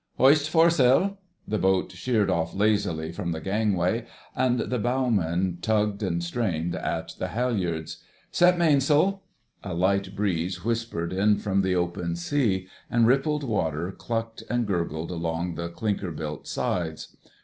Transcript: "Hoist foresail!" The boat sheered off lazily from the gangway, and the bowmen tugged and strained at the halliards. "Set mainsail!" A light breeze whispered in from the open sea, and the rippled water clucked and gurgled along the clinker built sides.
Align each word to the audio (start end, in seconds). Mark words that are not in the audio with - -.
"Hoist 0.17 0.49
foresail!" 0.49 1.19
The 1.47 1.59
boat 1.59 1.91
sheered 1.91 2.31
off 2.31 2.55
lazily 2.55 3.11
from 3.11 3.33
the 3.33 3.39
gangway, 3.39 4.07
and 4.35 4.59
the 4.59 4.79
bowmen 4.79 5.59
tugged 5.61 6.01
and 6.01 6.23
strained 6.23 6.73
at 6.75 7.13
the 7.19 7.27
halliards. 7.27 7.97
"Set 8.31 8.57
mainsail!" 8.57 9.21
A 9.63 9.75
light 9.75 10.15
breeze 10.15 10.65
whispered 10.65 11.13
in 11.13 11.37
from 11.37 11.61
the 11.61 11.75
open 11.75 12.15
sea, 12.15 12.67
and 12.89 13.03
the 13.03 13.09
rippled 13.09 13.43
water 13.43 13.91
clucked 13.91 14.41
and 14.49 14.65
gurgled 14.65 15.11
along 15.11 15.53
the 15.53 15.69
clinker 15.69 16.09
built 16.09 16.47
sides. 16.47 17.15